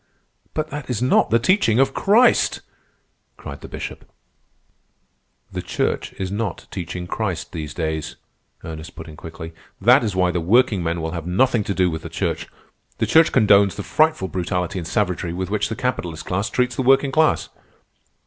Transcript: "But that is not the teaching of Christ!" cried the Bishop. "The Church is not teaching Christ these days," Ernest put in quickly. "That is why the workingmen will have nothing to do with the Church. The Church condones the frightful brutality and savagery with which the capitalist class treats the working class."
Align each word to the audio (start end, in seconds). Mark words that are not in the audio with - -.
"But 0.55 0.71
that 0.71 0.89
is 0.89 0.99
not 0.99 1.29
the 1.29 1.37
teaching 1.37 1.77
of 1.79 1.93
Christ!" 1.93 2.61
cried 3.37 3.61
the 3.61 3.67
Bishop. 3.67 4.03
"The 5.51 5.61
Church 5.61 6.13
is 6.13 6.31
not 6.31 6.65
teaching 6.71 7.05
Christ 7.05 7.51
these 7.51 7.75
days," 7.75 8.15
Ernest 8.63 8.95
put 8.95 9.07
in 9.07 9.15
quickly. 9.15 9.53
"That 9.79 10.03
is 10.03 10.15
why 10.15 10.31
the 10.31 10.41
workingmen 10.41 11.01
will 11.01 11.11
have 11.11 11.27
nothing 11.27 11.63
to 11.65 11.75
do 11.75 11.91
with 11.91 12.01
the 12.01 12.09
Church. 12.09 12.47
The 12.97 13.05
Church 13.05 13.31
condones 13.31 13.75
the 13.75 13.83
frightful 13.83 14.27
brutality 14.27 14.79
and 14.79 14.87
savagery 14.87 15.33
with 15.33 15.51
which 15.51 15.69
the 15.69 15.75
capitalist 15.75 16.25
class 16.25 16.49
treats 16.49 16.75
the 16.75 16.81
working 16.81 17.11
class." 17.11 17.49